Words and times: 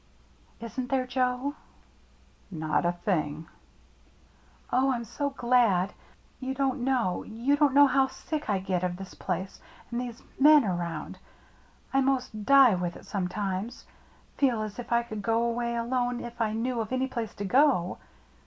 "Isn't 0.59 0.89
there, 0.89 1.05
Joe?"" 1.05 1.53
Not 2.51 2.87
a 2.87 2.91
thing."" 2.93 3.45
Oh, 4.73 4.91
I'm 4.91 5.03
so 5.05 5.29
glad. 5.29 5.93
You 6.39 6.55
don't 6.55 6.79
know— 6.79 7.21
you 7.23 7.55
don't 7.55 7.75
know 7.75 7.85
how 7.85 8.07
sick 8.07 8.49
I 8.49 8.57
get 8.57 8.83
of 8.83 8.97
this 8.97 9.13
place, 9.13 9.59
and 9.91 10.01
these 10.01 10.23
men 10.39 10.65
around. 10.65 11.19
I 11.93 12.01
most 12.01 12.45
die 12.47 12.73
with 12.73 12.95
it 12.95 13.05
some 13.05 13.27
times— 13.27 13.85
feel 14.39 14.63
as 14.63 14.79
if 14.79 14.91
I 14.91 15.03
could 15.03 15.21
go 15.21 15.43
away 15.43 15.75
alone 15.75 16.19
if 16.19 16.41
I 16.41 16.53
knew 16.53 16.81
of 16.81 16.91
any 16.91 17.05
place 17.05 17.35
to 17.35 17.45
go. 17.45 17.99